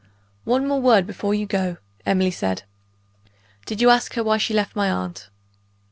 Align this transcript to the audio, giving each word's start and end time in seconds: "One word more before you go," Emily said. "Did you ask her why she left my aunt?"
"One 0.45 0.63
word 0.67 0.81
more 0.81 1.01
before 1.03 1.35
you 1.35 1.45
go," 1.45 1.77
Emily 2.07 2.31
said. 2.31 2.63
"Did 3.67 3.81
you 3.81 3.91
ask 3.91 4.15
her 4.15 4.23
why 4.23 4.37
she 4.37 4.51
left 4.51 4.75
my 4.75 4.89
aunt?" 4.89 5.29